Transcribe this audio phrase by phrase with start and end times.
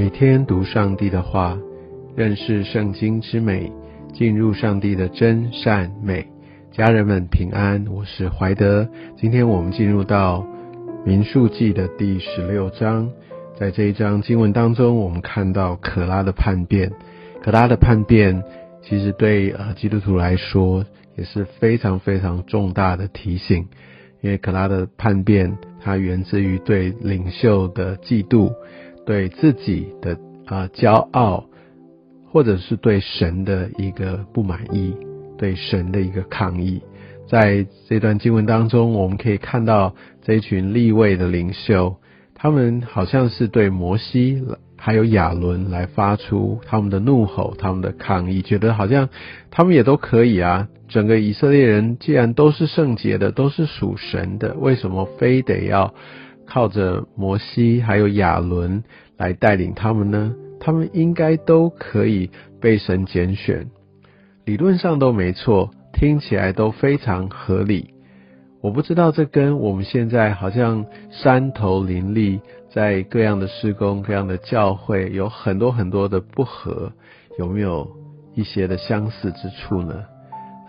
[0.00, 1.58] 每天读上帝的话，
[2.16, 3.70] 认识圣经之美，
[4.14, 6.26] 进入上帝的真善美。
[6.72, 8.88] 家人们平安，我是怀德。
[9.18, 10.46] 今天我们进入到
[11.04, 13.10] 民数记的第十六章，
[13.58, 16.90] 在这一章经文当中，我们看到可拉的叛变。
[17.42, 18.42] 可拉的叛变，
[18.82, 20.82] 其实对呃基督徒来说
[21.14, 23.68] 也是非常非常重大的提醒，
[24.22, 28.50] 因为可拉的叛变，它源自于对领袖的嫉妒。
[29.06, 31.44] 对自己的啊骄傲，
[32.30, 34.94] 或者是对神的一个不满意，
[35.38, 36.80] 对神的一个抗议，
[37.28, 41.96] 在这段经文当中，我们可以看到这一群立位的领袖，
[42.34, 44.42] 他们好像是对摩西
[44.76, 49.08] 还有亚伦来发出他们的怒吼，他们的抗议，觉得好像
[49.50, 50.68] 他们也都可以啊。
[50.88, 55.94] 整个以色列人既然都是圣洁的，都是属神的，为什么非得要？
[56.50, 58.82] 靠着摩西还有亚伦
[59.16, 60.34] 来带领他们呢？
[60.58, 62.28] 他们应该都可以
[62.60, 63.70] 被神拣选，
[64.44, 67.94] 理论上都没错，听起来都非常合理。
[68.60, 76.92] 我不知道这跟我们现在好像山头林立，在各样的施工、各样的教会有很多很多的不合，
[77.38, 77.88] 有没有
[78.34, 80.04] 一些的相似之处呢？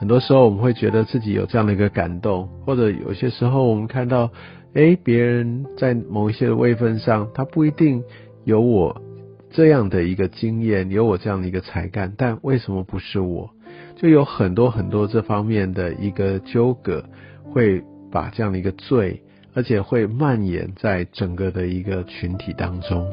[0.00, 4.30] 很多时候我们会觉得自己有这样的一个感动，或者有些时候我们看到。
[4.72, 8.04] 哎，别人在某一些的位分上，他不一定
[8.44, 9.02] 有我
[9.50, 13.50] 这样的一个经验，有我这样的一个才干，但为什么不是我？
[13.96, 17.04] 就有很多很多这方面的一个纠葛，
[17.42, 19.20] 会把这样的一个罪，
[19.54, 23.04] 而且会蔓延在整个的一个群体当中。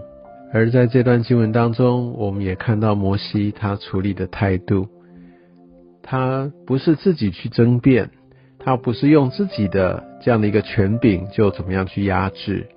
[0.53, 4.88] 而在这段经文当中，我们也看到摩西他处理的态度，
[6.09, 8.09] 他不是自己去争辩。
[8.59, 12.67] 他不是用自己的这样的一个权柄就怎么样去压制，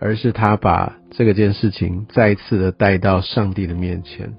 [0.00, 4.32] 而是他把这个件事情再一次的带到上帝的面前。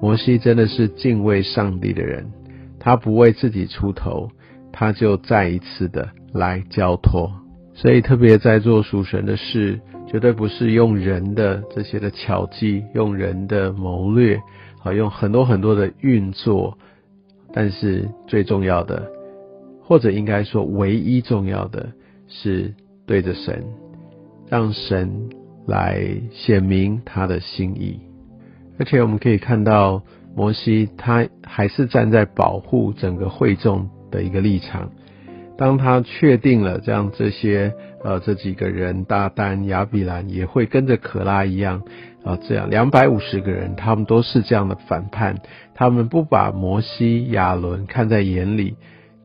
[0.00, 2.32] 摩西真的是敬畏上帝的人，
[2.80, 4.28] 他不为自己出头，
[4.72, 7.30] 他就再一次的来交托。
[7.74, 14.40] 所以特别在做属神的事，绝对不是用人的这些的巧计，用人的谋略，
[14.80, 16.76] 好，用很多很多的运作，
[17.54, 19.10] 但是最重要的。
[19.86, 21.92] 或者应该说，唯一重要的
[22.26, 22.74] 是
[23.06, 23.62] 对着神，
[24.48, 25.28] 让神
[25.66, 26.00] 来
[26.32, 28.00] 显明他的心意。
[28.78, 30.02] 而且我们可以看到，
[30.34, 34.90] 摩西他还是站在保护整个会众的一个立场。
[35.58, 41.82] 当他确定了这样这些呃这几个人，大丹、亚比兰也会跟着可拉一样
[42.24, 45.36] 啊，这样两百五十个人，他们都是这样的反叛，
[45.74, 48.76] 他们不把摩西、亚伦看在眼里。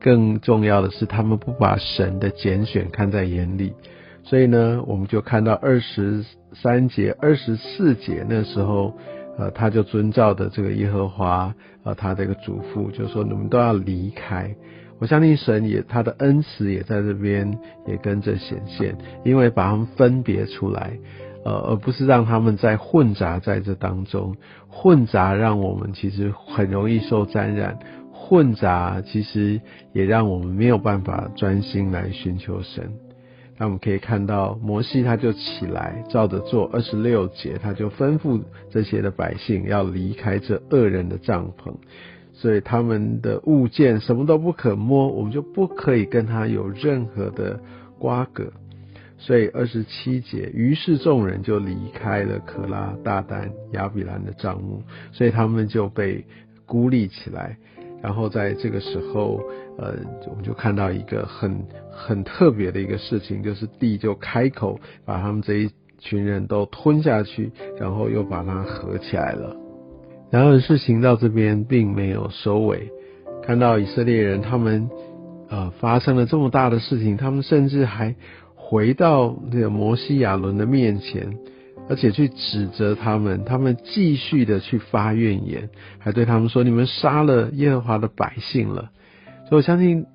[0.02, 3.74] 更重要的是，他们不把神的拣选看在眼里，
[4.22, 6.24] 所以呢，我们就看到二十
[6.54, 8.96] 三节、二十四节那时候，
[9.36, 14.54] 呃，他就遵照的这个耶和华，呃，他这个嘱咐，就说你们都要离开。
[14.98, 20.92] 我相信神也他的恩慈也在这边也跟着显现，因为把他们分别出来，
[21.50, 24.36] 呃，而不是让他们在混杂在这当中，
[24.68, 27.76] 混杂让我们其实很容易受沾染。
[28.12, 29.60] 混杂其实
[29.92, 32.92] 也让我们没有办法专心来寻求神。
[33.58, 38.40] 那我们可以看到，摩西他就起来，照着做二十六节，他就吩咐
[38.70, 41.74] 这些的百姓要离开这恶人的帐篷，
[42.32, 47.58] 所以他们的物件什么都不可摸，我们就不可以跟他有任何的
[47.98, 48.52] 瓜葛。
[49.20, 54.82] 所以二十七节，于是众人就离开了可拉、大丹、亚比兰的帐幕，
[55.12, 56.24] 所以他们就被
[56.64, 57.56] 孤立起来。
[58.02, 59.42] 然后在这个时候，
[59.76, 59.94] 呃，
[60.30, 69.54] 我们就看到一个很很特别的一个事情，就是地就开口把他们这一群人都吞下去，然后又把它合起来了。
[70.30, 72.90] 然而事情到这边并没有收尾，
[73.42, 74.88] 看到以色列人他们
[75.50, 78.14] 呃发生了这么大的事情，他们甚至还
[78.70, 81.36] 回到那个摩西亚伦的面前。
[81.88, 88.92] 而且去指责他们，他们继续的去发怨言，还对他们说：“你们杀了耶和华的百姓了。”
[89.50, 90.06] 所以我相信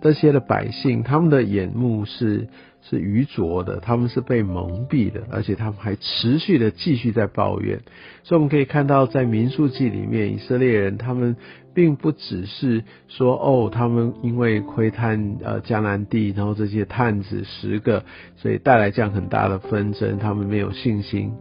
[0.00, 2.46] 这些的百姓，他们的眼目是
[2.80, 7.80] 是愚拙的，他们是被蒙蔽的，而且他们还持续的继续在抱怨。
[8.22, 11.34] 所以我们可以看到，在民数记里面，以色列人他们。
[11.76, 18.02] 并不只是说哦，他们因为窥探呃江南地，然后这些探子十个，
[18.36, 21.34] 所以带来这样很大的纷争，他们没有信心，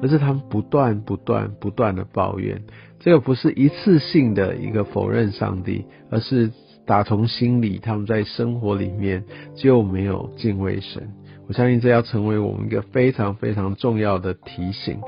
[0.00, 2.62] 而是他们不断不断不断的抱怨。
[3.00, 6.50] 这个不是一次性的一个否认上帝，而是
[6.86, 9.24] 打从心里，他们在生活里面
[9.54, 11.10] 就没有敬畏神。
[11.48, 14.98] 我相信这要成为我们一个非常非常重要的提醒。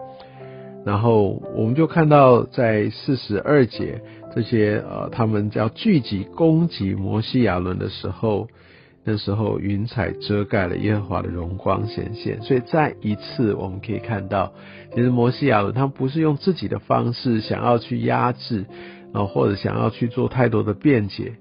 [0.84, 4.02] 然后我们就看到在四十二节
[4.34, 8.48] 这些呃，他们要聚集攻击摩西亚伦的时候，
[9.04, 14.52] 那时候云彩遮盖了耶和华的荣光显现，所以再一次我们可以看到，
[14.92, 18.64] 其实摩西亚伦他们不是用自己的方式想要去压制，
[19.12, 21.34] 然后或者想要去做太多的辩解。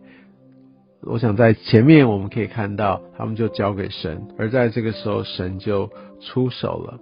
[1.02, 5.90] 我想在前面我们可以看到，他们就交给神，而在这个时候神就
[6.22, 7.00] 出手了。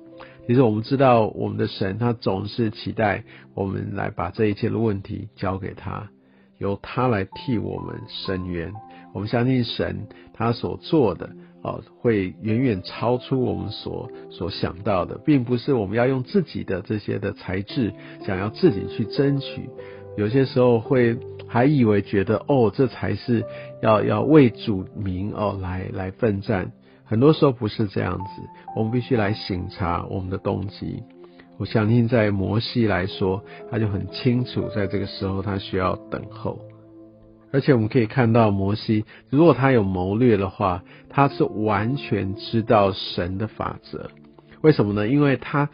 [0.52, 3.24] 其实我们知道，我们的神他总是期待
[3.56, 6.10] 我们来把这一切的问题交给他，
[6.58, 8.74] 由他来替我们伸冤。
[9.14, 11.30] 我们相信神他所做的
[11.64, 17.94] 哦，会远远超出我们所所想到的，并不是我们要用自己的这些的才智，
[18.26, 19.70] 想要自己去争取。
[20.18, 23.46] 有些时候会还以为觉得哦，这才是
[23.82, 26.74] 要要为主名哦来来奋战。
[27.12, 28.42] 很多时候不是这样子，
[28.74, 31.04] 我们必须来醒察我们的动机。
[31.58, 36.58] 我相信在摩西来说，他就很清楚，在这个时候他需要等候。
[37.52, 44.10] 而且我们可以看到，摩西如果他有谋略的话，他是完全知道神的法则。
[44.62, 45.06] 为什么呢？
[45.10, 45.68] 因为他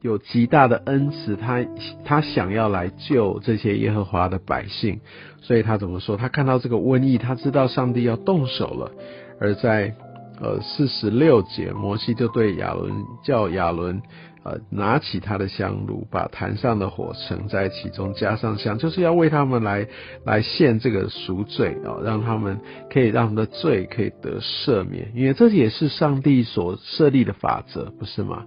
[0.00, 1.66] 有极大的恩慈，他
[2.04, 5.00] 他想要来救这些耶和华的百姓，
[5.42, 6.16] 所以他怎么说？
[6.16, 8.92] 他看到这个瘟疫，他知道上帝要动手了，
[9.40, 9.96] 而在。
[10.40, 12.92] 呃，四十六节，摩西就对亚伦
[13.22, 14.02] 叫亚伦，
[14.44, 19.86] 呃，拿起他的香炉，把坛上的火盛在其中，加上香，就是要为他们来
[20.24, 22.60] 来献这个赎罪啊，让他们
[22.90, 28.44] 可以让他们的罪可以得赦免，因为这也是上帝所设立的法则，不是吗？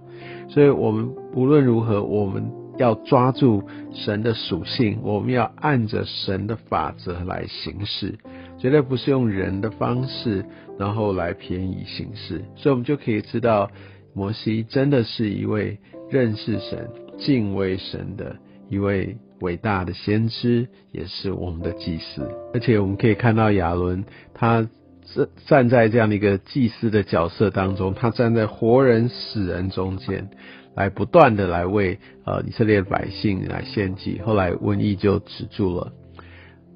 [0.48, 3.62] 所以，我们无论如何，我们要抓住
[3.92, 8.18] 神的属性，我们要按着神的法则来行事。
[8.60, 10.44] 绝对不是用人的方式，
[10.78, 13.70] 然后来便宜行事，所以我们就可以知道，
[14.14, 15.78] 摩西真的是一位
[16.10, 18.36] 认识神、敬畏神的
[18.68, 22.28] 一位伟大的先知，也是我们的祭司。
[22.52, 24.04] 而且我们可以看到亚伦，
[24.34, 24.68] 他
[25.14, 30.28] 站站在这样的一个祭司的角色当中，他站在活人死人中间，
[30.76, 34.20] 来不断的来为呃以色列百姓来献祭。
[34.22, 35.92] 后来瘟疫就止住了。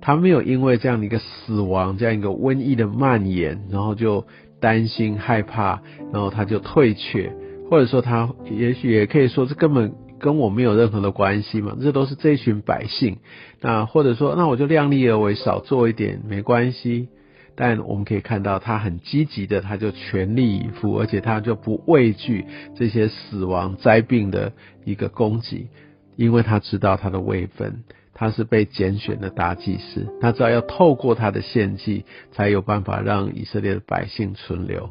[0.04, 4.26] 他没有因为这样的一个死亡，这样一个瘟疫的蔓延，然后就
[4.60, 5.80] 担心害怕，
[6.12, 7.32] 然后他就退却，
[7.70, 13.16] 或者说他也许也可以说这根本跟我没有任何的关系嘛，这都是这群百姓。
[13.62, 17.08] 那或者说那我就量力而为，少做一点没关系。
[17.56, 22.44] 但我们可以看到他很积极的，他就全力以赴，而且他就不畏惧
[22.76, 24.52] 这些死亡灾病的
[24.84, 25.68] 一个攻击，
[26.16, 27.84] 因为他知道他的位分。
[28.14, 34.88] 他是被拣选的大祭司，他知道要透过他的献祭，才有办法让以色列的百姓存留。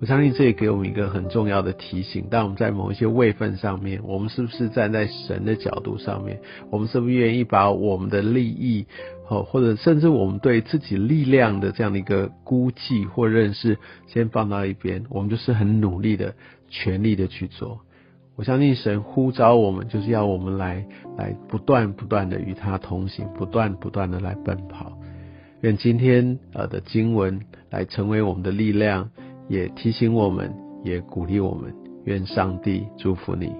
[0.00, 6.40] 我相信这也给我们一个很重要的提醒：当我们在某一些位份上面，我们是不是站在神的角度上面？
[6.70, 8.86] 我们是不是愿意把我们的利益，
[9.28, 13.78] 哦，或者甚至我们对自己力量的这样的一个估计或认识，
[14.08, 15.04] 先放到一边？
[15.10, 16.34] 我们就是很努力的、
[16.68, 17.80] 全力的去做。
[18.36, 20.84] 我相信神呼召我们，就是要我们来
[21.16, 24.98] 来不断不断的与他同行，不断不断的来奔跑。
[25.60, 29.08] 愿今天呃的经文来成为我们的力量，
[29.48, 31.72] 也提醒我们，也鼓励我们。
[32.04, 33.50] 愿上帝祝福你。